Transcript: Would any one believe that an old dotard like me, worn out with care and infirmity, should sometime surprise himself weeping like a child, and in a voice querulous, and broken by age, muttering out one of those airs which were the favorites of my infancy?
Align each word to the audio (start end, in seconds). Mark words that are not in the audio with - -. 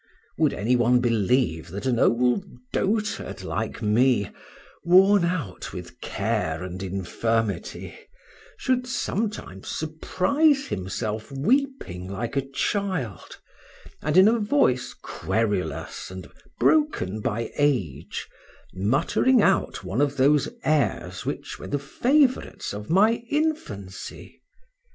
Would 0.35 0.51
any 0.51 0.75
one 0.75 0.99
believe 0.99 1.69
that 1.69 1.85
an 1.85 1.99
old 1.99 2.43
dotard 2.73 3.43
like 3.43 3.83
me, 3.83 4.31
worn 4.83 5.23
out 5.23 5.73
with 5.73 6.01
care 6.01 6.63
and 6.63 6.81
infirmity, 6.81 7.95
should 8.57 8.87
sometime 8.87 9.61
surprise 9.63 10.65
himself 10.65 11.31
weeping 11.31 12.09
like 12.09 12.35
a 12.35 12.41
child, 12.41 13.39
and 14.01 14.17
in 14.17 14.27
a 14.27 14.39
voice 14.39 14.95
querulous, 15.03 16.09
and 16.09 16.31
broken 16.59 17.19
by 17.21 17.51
age, 17.59 18.27
muttering 18.73 19.39
out 19.43 19.83
one 19.83 20.01
of 20.01 20.17
those 20.17 20.49
airs 20.63 21.27
which 21.27 21.59
were 21.59 21.67
the 21.67 21.77
favorites 21.77 22.73
of 22.73 22.89
my 22.89 23.23
infancy? 23.29 24.41